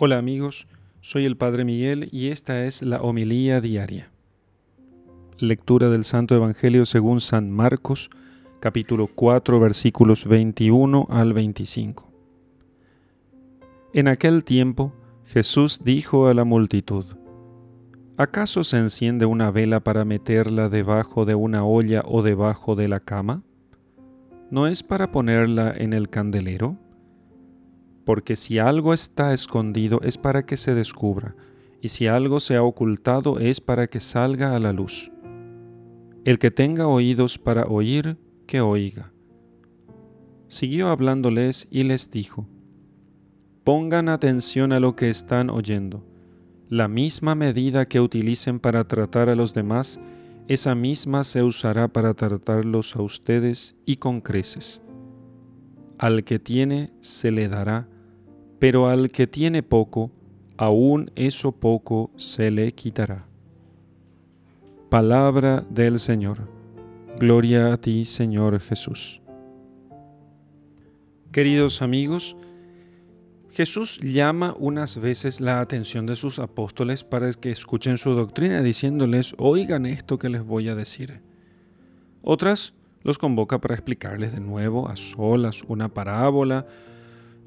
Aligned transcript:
Hola 0.00 0.16
amigos, 0.16 0.68
soy 1.00 1.24
el 1.24 1.36
Padre 1.36 1.64
Miguel 1.64 2.08
y 2.12 2.28
esta 2.28 2.64
es 2.66 2.82
la 2.82 3.02
homilía 3.02 3.60
diaria. 3.60 4.12
Lectura 5.40 5.88
del 5.88 6.04
Santo 6.04 6.36
Evangelio 6.36 6.86
según 6.86 7.20
San 7.20 7.50
Marcos, 7.50 8.08
capítulo 8.60 9.08
4, 9.12 9.58
versículos 9.58 10.24
21 10.24 11.08
al 11.10 11.32
25. 11.32 12.12
En 13.92 14.06
aquel 14.06 14.44
tiempo 14.44 14.94
Jesús 15.24 15.80
dijo 15.82 16.28
a 16.28 16.34
la 16.34 16.44
multitud, 16.44 17.04
¿acaso 18.16 18.62
se 18.62 18.78
enciende 18.78 19.26
una 19.26 19.50
vela 19.50 19.80
para 19.80 20.04
meterla 20.04 20.68
debajo 20.68 21.24
de 21.24 21.34
una 21.34 21.64
olla 21.64 22.04
o 22.06 22.22
debajo 22.22 22.76
de 22.76 22.86
la 22.86 23.00
cama? 23.00 23.42
¿No 24.48 24.68
es 24.68 24.84
para 24.84 25.10
ponerla 25.10 25.74
en 25.76 25.92
el 25.92 26.08
candelero? 26.08 26.76
Porque 28.08 28.36
si 28.36 28.58
algo 28.58 28.94
está 28.94 29.34
escondido 29.34 30.00
es 30.02 30.16
para 30.16 30.46
que 30.46 30.56
se 30.56 30.74
descubra, 30.74 31.36
y 31.82 31.88
si 31.88 32.06
algo 32.06 32.40
se 32.40 32.56
ha 32.56 32.62
ocultado 32.62 33.38
es 33.38 33.60
para 33.60 33.86
que 33.86 34.00
salga 34.00 34.56
a 34.56 34.58
la 34.58 34.72
luz. 34.72 35.12
El 36.24 36.38
que 36.38 36.50
tenga 36.50 36.86
oídos 36.86 37.36
para 37.36 37.66
oír, 37.66 38.16
que 38.46 38.62
oiga. 38.62 39.12
Siguió 40.46 40.88
hablándoles 40.88 41.68
y 41.70 41.82
les 41.82 42.10
dijo, 42.10 42.48
Pongan 43.62 44.08
atención 44.08 44.72
a 44.72 44.80
lo 44.80 44.96
que 44.96 45.10
están 45.10 45.50
oyendo. 45.50 46.02
La 46.70 46.88
misma 46.88 47.34
medida 47.34 47.88
que 47.88 48.00
utilicen 48.00 48.58
para 48.58 48.88
tratar 48.88 49.28
a 49.28 49.34
los 49.34 49.52
demás, 49.52 50.00
esa 50.46 50.74
misma 50.74 51.24
se 51.24 51.42
usará 51.42 51.88
para 51.88 52.14
tratarlos 52.14 52.96
a 52.96 53.02
ustedes 53.02 53.76
y 53.84 53.96
con 53.96 54.22
creces. 54.22 54.80
Al 55.98 56.24
que 56.24 56.38
tiene, 56.38 56.94
se 57.00 57.30
le 57.30 57.50
dará 57.50 57.86
pero 58.58 58.88
al 58.88 59.10
que 59.10 59.26
tiene 59.26 59.62
poco, 59.62 60.10
aún 60.56 61.10
eso 61.14 61.52
poco 61.52 62.10
se 62.16 62.50
le 62.50 62.72
quitará. 62.72 63.26
Palabra 64.88 65.64
del 65.70 65.98
Señor. 65.98 66.48
Gloria 67.18 67.72
a 67.72 67.76
ti, 67.76 68.04
Señor 68.04 68.58
Jesús. 68.60 69.20
Queridos 71.32 71.82
amigos, 71.82 72.36
Jesús 73.50 73.98
llama 74.00 74.54
unas 74.58 74.98
veces 74.98 75.40
la 75.40 75.60
atención 75.60 76.06
de 76.06 76.16
sus 76.16 76.38
apóstoles 76.38 77.04
para 77.04 77.32
que 77.32 77.50
escuchen 77.50 77.98
su 77.98 78.10
doctrina, 78.10 78.62
diciéndoles, 78.62 79.34
oigan 79.36 79.84
esto 79.84 80.18
que 80.18 80.28
les 80.28 80.44
voy 80.44 80.68
a 80.68 80.74
decir. 80.74 81.20
Otras 82.22 82.74
los 83.02 83.18
convoca 83.18 83.60
para 83.60 83.74
explicarles 83.74 84.32
de 84.32 84.40
nuevo 84.40 84.88
a 84.88 84.96
solas 84.96 85.62
una 85.66 85.88
parábola 85.88 86.66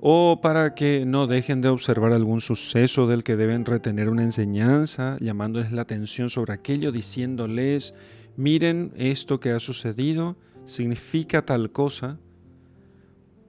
o 0.04 0.42
para 0.42 0.74
que 0.74 1.06
no 1.06 1.28
dejen 1.28 1.62
de 1.62 1.70
observar 1.70 2.12
algún 2.12 2.42
suceso 2.42 3.06
del 3.06 3.24
que 3.24 3.36
deben 3.36 3.66
retener 3.66 4.10
una 4.10 4.24
enseñanza, 4.24 5.16
llamándoles 5.20 5.72
la 5.72 5.84
atención 5.84 6.32
sobre 6.32 6.54
aquello, 6.54 6.92
diciéndoles, 6.92 7.94
miren 8.36 8.94
esto 8.98 9.40
que 9.40 9.52
ha 9.52 9.60
sucedido, 9.60 10.38
significa 10.66 11.46
tal 11.46 11.72
cosa. 11.72 12.18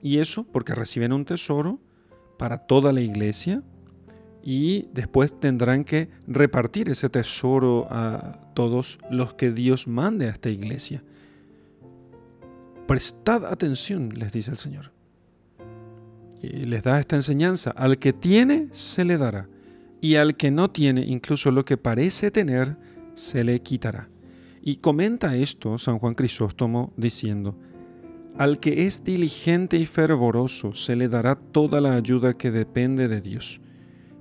Y 0.03 0.19
eso 0.19 0.45
porque 0.45 0.75
reciben 0.75 1.15
un 1.15 1.25
tesoro 1.25 1.81
para 2.39 2.59
toda 2.59 2.93
la 2.93 3.01
iglesia 3.01 3.63
y 4.43 4.89
después 4.93 5.41
tendrán 5.41 5.85
que 5.85 6.11
repartir 6.27 6.91
ese 6.91 7.09
tesoro 7.09 7.87
a 7.89 8.53
todos 8.53 8.99
los 9.11 9.33
que 9.33 9.53
Dios 9.53 9.89
mande 9.89 10.27
a 10.27 10.31
esta 10.31 10.51
iglesia. 10.51 11.03
Prestad 12.87 13.47
atención, 13.47 14.11
les 14.11 14.33
dice 14.33 14.51
el 14.51 14.59
Señor 14.59 15.02
les 16.43 16.83
da 16.83 17.01
esta 17.01 17.17
enseñanza. 17.17 17.71
Al 17.71 17.99
que 17.99 18.13
tiene, 18.13 18.69
se 18.73 19.05
le 19.05 19.19
dará. 19.19 19.49
Y 20.01 20.17
al 20.17 20.37
que 20.37 20.51
no 20.51 20.71
tiene, 20.71 21.03
incluso 21.03 21.51
lo 21.51 21.65
que 21.65 21.77
parece 21.77 22.31
tener, 22.31 22.77
se 23.15 23.45
le 23.45 23.61
quitará. 23.61 24.09
Y 24.61 24.77
comenta 24.77 25.37
esto 25.37 25.79
San 25.79 25.99
Juan 25.99 26.15
Crisóstomo 26.15 26.93
diciendo, 26.97 27.57
al 28.39 28.61
que 28.61 28.87
es 28.87 29.05
diligente 29.05 29.77
y 29.77 29.85
fervoroso 29.85 30.73
se 30.73 30.97
le 30.97 31.09
dará 31.09 31.35
toda 31.35 31.81
la 31.81 31.95
ayuda 31.95 32.35
que 32.35 32.51
depende 32.51 33.09
de 33.09 33.21
Dios. 33.21 33.61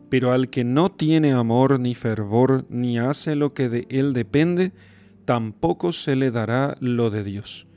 Pero 0.09 0.33
al 0.33 0.49
que 0.49 0.63
no 0.63 0.91
tiene 0.91 1.31
amor 1.31 1.79
ni 1.79 1.95
fervor 1.95 2.65
ni 2.69 2.99
hace 2.99 3.35
lo 3.35 3.53
que 3.53 3.69
de 3.69 3.87
él 3.89 4.13
depende, 4.13 4.73
tampoco 5.25 5.93
se 5.93 6.15
le 6.15 6.31
dará 6.31 6.75
lo 6.81 7.09
de 7.09 7.23
Dios. 7.23 7.67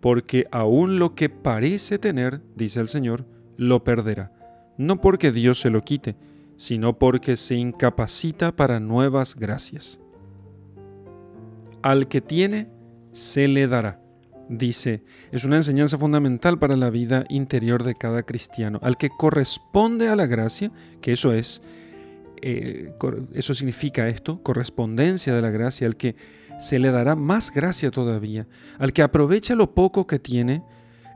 Porque 0.00 0.46
aún 0.50 0.98
lo 0.98 1.14
que 1.14 1.28
parece 1.28 1.98
tener, 1.98 2.40
dice 2.56 2.80
el 2.80 2.88
Señor, 2.88 3.26
lo 3.58 3.84
perderá, 3.84 4.32
no 4.78 5.02
porque 5.02 5.32
Dios 5.32 5.60
se 5.60 5.68
lo 5.68 5.82
quite, 5.82 6.16
sino 6.56 6.98
porque 6.98 7.36
se 7.36 7.56
incapacita 7.56 8.56
para 8.56 8.80
nuevas 8.80 9.34
gracias. 9.34 10.00
Al 11.82 12.08
que 12.08 12.20
tiene, 12.22 12.68
se 13.12 13.48
le 13.48 13.66
dará. 13.66 14.00
Dice, 14.48 15.02
es 15.30 15.44
una 15.44 15.56
enseñanza 15.56 15.98
fundamental 15.98 16.58
para 16.58 16.76
la 16.76 16.88
vida 16.88 17.24
interior 17.28 17.82
de 17.82 17.94
cada 17.94 18.22
cristiano. 18.22 18.78
Al 18.82 18.96
que 18.96 19.10
corresponde 19.10 20.08
a 20.08 20.16
la 20.16 20.26
gracia, 20.26 20.72
que 21.02 21.12
eso 21.12 21.34
es, 21.34 21.60
eh, 22.40 22.94
eso 23.34 23.52
significa 23.52 24.08
esto, 24.08 24.42
correspondencia 24.42 25.34
de 25.34 25.42
la 25.42 25.50
gracia, 25.50 25.86
al 25.86 25.96
que 25.96 26.16
se 26.58 26.78
le 26.78 26.90
dará 26.90 27.14
más 27.14 27.52
gracia 27.52 27.90
todavía, 27.90 28.46
al 28.78 28.92
que 28.92 29.02
aprovecha 29.02 29.54
lo 29.54 29.74
poco 29.74 30.06
que 30.06 30.18
tiene, 30.18 30.62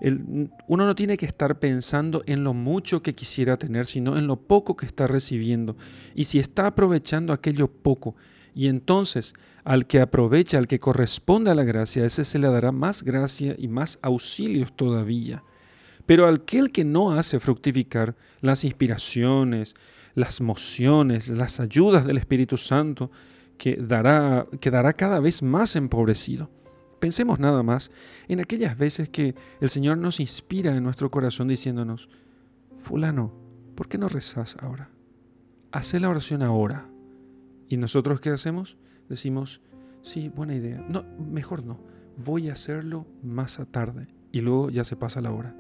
uno 0.03 0.87
no 0.87 0.95
tiene 0.95 1.17
que 1.17 1.27
estar 1.27 1.59
pensando 1.61 2.25
en 2.27 2.43
lo 2.43 2.55
mucho 2.55 3.03
que 3.03 3.15
quisiera 3.15 3.57
tener, 3.57 3.87
sino 3.87 4.19
en 4.19 4.27
lo 4.27 4.37
poco 4.37 4.77
que 4.77 4.87
está 4.87 5.07
recibiendo. 5.07 5.77
Y 6.15 6.25
si 6.25 6.39
está 6.39 6.67
aprovechando 6.67 7.33
aquello 7.33 7.69
poco, 7.69 8.17
y 8.55 8.67
entonces 8.67 9.35
al 9.65 9.87
que 9.87 10.01
aprovecha, 10.01 10.59
al 10.59 10.67
que 10.67 10.81
corresponde 10.81 11.51
a 11.51 11.55
la 11.55 11.65
gracia, 11.65 12.05
ese 12.05 12.25
se 12.25 12.39
le 12.39 12.49
dará 12.49 12.73
más 12.73 13.03
gracia 13.03 13.55
y 13.57 13.69
más 13.69 13.99
auxilios 14.03 14.75
todavía. 14.75 15.45
Pero 16.05 16.27
al 16.27 16.45
que 16.45 16.85
no 16.85 17.13
hace 17.13 17.39
fructificar 17.39 18.17
las 18.41 18.65
inspiraciones, 18.65 19.77
las 20.15 20.41
mociones, 20.41 21.29
las 21.29 21.61
ayudas 21.61 22.05
del 22.05 22.19
Espíritu 22.19 22.57
Santo, 22.57 23.11
que 23.57 23.77
dará, 23.77 24.49
quedará 24.61 24.93
cada 24.95 25.21
vez 25.21 25.43
más 25.43 25.77
empobrecido. 25.77 26.51
Pensemos 27.03 27.41
nada 27.41 27.65
más 27.65 27.91
en 28.29 28.39
aquellas 28.39 28.79
veces 28.79 29.09
que 29.09 29.35
el 29.61 29.71
Señor 29.71 29.99
nos 29.99 30.21
inspira 30.21 30.77
en 30.77 30.85
nuestro 30.85 31.11
corazón 31.11 31.49
diciéndonos, 31.49 32.09
fulano, 32.77 33.35
¿por 33.75 33.89
qué 33.89 33.99
no 33.99 34.09
rezas 34.09 34.55
ahora? 34.61 34.89
Haz 35.73 35.95
la 35.95 36.09
oración 36.09 36.45
ahora. 36.45 36.89
¿Y 37.69 37.77
nosotros 37.77 38.21
qué 38.21 38.31
hacemos? 38.31 38.79
Decimos, 39.09 39.63
sí, 40.03 40.29
buena 40.29 40.55
idea. 40.55 40.81
No, 40.89 41.05
mejor 41.19 41.65
no. 41.65 41.81
Voy 42.19 42.49
a 42.49 42.53
hacerlo 42.53 43.05
más 43.21 43.59
a 43.59 43.65
tarde. 43.65 44.07
Y 44.31 44.41
luego 44.41 44.71
ya 44.71 44.85
se 44.85 44.95
pasa 44.95 45.21
la 45.21 45.33
hora. 45.33 45.57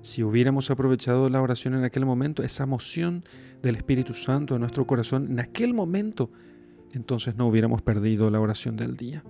Si 0.00 0.22
hubiéramos 0.22 0.70
aprovechado 0.70 1.28
la 1.28 1.42
oración 1.42 1.74
en 1.74 1.84
aquel 1.84 2.06
momento, 2.06 2.42
esa 2.42 2.64
moción 2.64 3.22
del 3.60 3.76
Espíritu 3.76 4.14
Santo 4.14 4.54
en 4.54 4.62
nuestro 4.62 4.86
corazón, 4.86 5.30
en 5.30 5.40
aquel 5.40 5.74
momento, 5.74 6.30
entonces 6.92 7.36
no 7.36 7.48
hubiéramos 7.48 7.82
perdido 7.82 8.30
la 8.30 8.40
oración 8.40 8.78
del 8.78 8.96
día. 8.96 9.22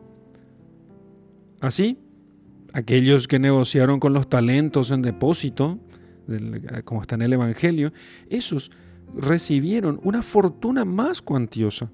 Así, 1.64 1.98
aquellos 2.74 3.26
que 3.26 3.38
negociaron 3.38 3.98
con 3.98 4.12
los 4.12 4.28
talentos 4.28 4.90
en 4.90 5.00
depósito, 5.00 5.78
como 6.84 7.00
está 7.00 7.14
en 7.14 7.22
el 7.22 7.32
Evangelio, 7.32 7.90
esos 8.28 8.70
recibieron 9.16 9.98
una 10.04 10.20
fortuna 10.20 10.84
más 10.84 11.22
cuantiosa. 11.22 11.90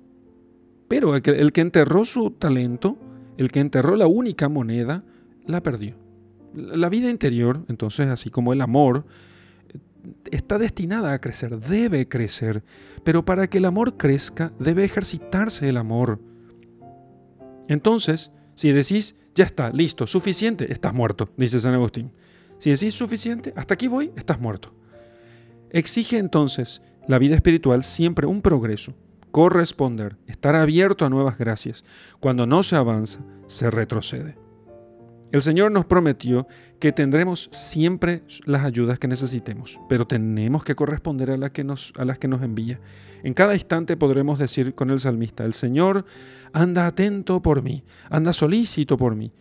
Pero 0.88 1.14
el 1.14 1.52
que 1.52 1.60
enterró 1.60 2.04
su 2.04 2.32
talento, 2.32 2.98
el 3.36 3.52
que 3.52 3.60
enterró 3.60 3.94
la 3.94 4.08
única 4.08 4.48
moneda, 4.48 5.04
la 5.46 5.62
perdió. 5.62 5.94
La 6.52 6.88
vida 6.88 7.08
interior, 7.08 7.64
entonces, 7.68 8.08
así 8.08 8.28
como 8.28 8.52
el 8.52 8.62
amor, 8.62 9.06
está 10.32 10.58
destinada 10.58 11.12
a 11.12 11.20
crecer, 11.20 11.60
debe 11.60 12.08
crecer. 12.08 12.64
Pero 13.04 13.24
para 13.24 13.48
que 13.48 13.58
el 13.58 13.66
amor 13.66 13.96
crezca, 13.96 14.52
debe 14.58 14.82
ejercitarse 14.82 15.68
el 15.68 15.76
amor. 15.76 16.20
Entonces, 17.68 18.32
si 18.56 18.72
decís, 18.72 19.14
ya 19.34 19.44
está, 19.44 19.70
listo, 19.70 20.06
suficiente, 20.06 20.72
estás 20.72 20.92
muerto, 20.92 21.30
dice 21.36 21.60
San 21.60 21.74
Agustín. 21.74 22.12
Si 22.58 22.70
decís 22.70 22.94
suficiente, 22.94 23.52
hasta 23.56 23.74
aquí 23.74 23.88
voy, 23.88 24.12
estás 24.16 24.40
muerto. 24.40 24.74
Exige 25.70 26.18
entonces 26.18 26.82
la 27.06 27.18
vida 27.18 27.36
espiritual 27.36 27.84
siempre 27.84 28.26
un 28.26 28.42
progreso, 28.42 28.94
corresponder, 29.30 30.16
estar 30.26 30.54
abierto 30.54 31.04
a 31.04 31.10
nuevas 31.10 31.38
gracias. 31.38 31.84
Cuando 32.18 32.46
no 32.46 32.62
se 32.62 32.76
avanza, 32.76 33.20
se 33.46 33.70
retrocede. 33.70 34.36
El 35.32 35.42
Señor 35.42 35.70
nos 35.70 35.84
prometió 35.84 36.48
que 36.80 36.90
tendremos 36.90 37.48
siempre 37.52 38.24
las 38.46 38.64
ayudas 38.64 38.98
que 38.98 39.06
necesitemos, 39.06 39.78
pero 39.88 40.04
tenemos 40.04 40.64
que 40.64 40.74
corresponder 40.74 41.30
a, 41.30 41.36
las 41.36 41.52
que 41.52 41.62
nos, 41.62 41.92
a 41.96 42.04
las 42.04 42.18
que 42.18 42.26
nos 42.26 42.42
envía. 42.42 42.80
En 43.22 43.34
cada 43.34 43.54
instante 43.54 43.96
podremos 43.96 44.40
decir 44.40 44.74
con 44.74 44.90
el 44.90 44.98
salmista, 44.98 45.44
el 45.44 45.54
Señor 45.54 46.04
anda 46.52 46.86
atento 46.86 47.40
por 47.42 47.62
mí, 47.62 47.84
anda 48.08 48.32
solícito 48.32 48.96
por 48.96 49.14
mí. 49.14 49.32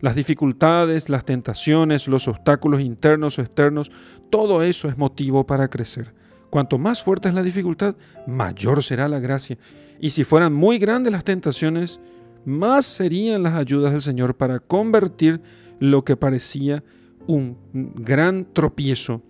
Las 0.00 0.14
dificultades, 0.14 1.08
las 1.08 1.24
tentaciones, 1.24 2.06
los 2.06 2.28
obstáculos 2.28 2.80
internos 2.80 3.38
o 3.38 3.42
externos, 3.42 3.90
todo 4.30 4.62
eso 4.62 4.88
es 4.88 4.98
motivo 4.98 5.46
para 5.46 5.68
crecer. 5.68 6.14
Cuanto 6.48 6.78
más 6.78 7.02
fuerte 7.02 7.28
es 7.28 7.34
la 7.34 7.42
dificultad, 7.42 7.96
mayor 8.28 8.84
será 8.84 9.08
la 9.08 9.18
gracia. 9.18 9.58
Y 9.98 10.10
si 10.10 10.22
fueran 10.22 10.52
muy 10.52 10.78
grandes 10.78 11.12
las 11.12 11.24
tentaciones, 11.24 11.98
más 12.44 12.86
serían 12.86 13.42
las 13.42 13.54
ayudas 13.54 13.92
del 13.92 14.00
Señor 14.00 14.36
para 14.36 14.60
convertir 14.60 15.40
lo 15.80 16.04
que 16.04 16.16
parecía 16.16 16.84
un 17.26 17.56
gran 17.72 18.46
tropiezo, 18.52 19.22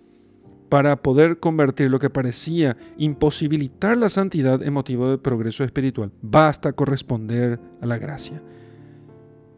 para 0.69 1.01
poder 1.01 1.39
convertir 1.39 1.89
lo 1.89 1.99
que 1.99 2.09
parecía 2.09 2.75
imposibilitar 2.97 3.97
la 3.97 4.09
santidad 4.09 4.61
en 4.63 4.73
motivo 4.73 5.09
de 5.09 5.17
progreso 5.17 5.63
espiritual. 5.63 6.11
Basta 6.21 6.73
corresponder 6.73 7.59
a 7.81 7.85
la 7.85 7.97
gracia. 7.97 8.41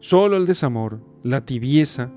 Solo 0.00 0.36
el 0.36 0.46
desamor, 0.46 1.00
la 1.24 1.44
tibieza, 1.44 2.12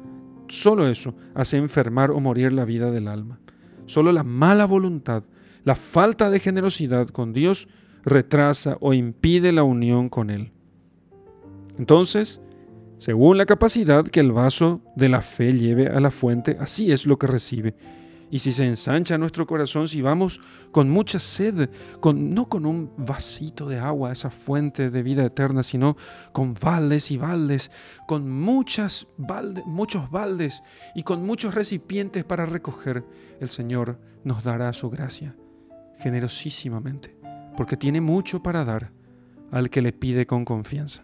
solo 0.48 0.88
eso 0.88 1.16
hace 1.34 1.58
enfermar 1.58 2.12
o 2.12 2.20
morir 2.20 2.54
la 2.54 2.66
vida 2.66 2.92
del 2.92 3.08
alma. 3.08 3.40
Solo 3.86 4.12
la 4.12 4.24
mala 4.24 4.66
voluntad, 4.66 5.24
la 5.64 5.76
falta 5.76 6.30
de 6.30 6.40
generosidad 6.40 7.08
con 7.08 7.34
Dios 7.34 7.68
retrasa 8.04 8.78
o 8.82 8.94
impide 8.94 9.52
la 9.52 9.64
unión 9.64 10.10
con 10.10 10.30
Él. 10.30 10.52
Entonces, 11.78 12.42
según 12.98 13.38
la 13.38 13.46
capacidad 13.46 14.06
que 14.06 14.20
el 14.20 14.32
vaso 14.32 14.82
de 14.96 15.10
la 15.10 15.22
fe 15.22 15.54
lleve 15.54 15.88
a 15.88 16.00
la 16.00 16.12
fuente, 16.12 16.56
así 16.60 16.92
es 16.92 17.06
lo 17.06 17.18
que 17.18 17.28
recibe. 17.28 17.76
Y 18.32 18.40
si 18.40 18.54
se 18.54 18.66
ensancha 18.66 19.18
nuestro 19.18 19.46
corazón, 19.46 19.90
si 19.90 20.02
vamos 20.02 20.40
con 20.72 20.90
mucha 20.90 21.20
sed, 21.20 21.70
con, 22.00 22.30
no 22.30 22.48
con 22.48 22.66
un 22.66 22.94
vasito 22.96 23.68
de 23.68 23.78
agua, 23.78 24.14
esa 24.14 24.30
fuente 24.30 24.90
de 24.90 25.04
vida 25.04 25.26
eterna, 25.26 25.64
sino 25.64 25.98
con 26.32 26.54
baldes 26.54 27.12
y 27.12 27.18
baldes, 27.18 27.72
con 28.08 28.30
muchas 28.30 29.08
muchos 29.66 30.10
baldes 30.10 30.64
y 30.96 31.04
con 31.04 31.26
muchos 31.26 31.56
recipientes 31.56 32.24
para 32.24 32.46
recoger, 32.46 33.04
el 33.42 33.50
Señor 33.50 34.00
nos 34.24 34.46
dará 34.46 34.72
su 34.72 34.90
gracia 34.90 35.36
generosísimamente, 35.98 37.18
porque 37.58 37.76
tiene 37.76 38.00
mucho 38.00 38.42
para 38.42 38.64
dar 38.64 38.94
al 39.52 39.70
que 39.70 39.82
le 39.82 39.92
pide 39.92 40.26
con 40.26 40.46
confianza. 40.46 41.04